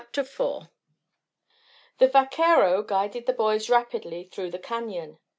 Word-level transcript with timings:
IV 0.17 0.35
The 1.99 2.07
vaquero 2.11 2.81
guided 2.81 3.27
the 3.27 3.33
boys 3.33 3.69
rapidly 3.69 4.23
through 4.33 4.49
the 4.49 4.57
canon. 4.57 5.19